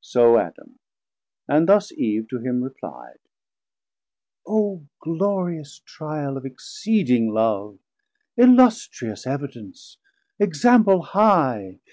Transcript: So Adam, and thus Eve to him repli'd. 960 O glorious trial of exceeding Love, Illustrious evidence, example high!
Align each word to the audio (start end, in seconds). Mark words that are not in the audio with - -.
So 0.00 0.36
Adam, 0.36 0.80
and 1.46 1.68
thus 1.68 1.92
Eve 1.92 2.26
to 2.30 2.40
him 2.40 2.60
repli'd. 2.60 2.82
960 4.48 4.48
O 4.48 4.86
glorious 4.98 5.78
trial 5.84 6.36
of 6.36 6.44
exceeding 6.44 7.28
Love, 7.32 7.78
Illustrious 8.36 9.28
evidence, 9.28 9.98
example 10.40 11.02
high! 11.02 11.78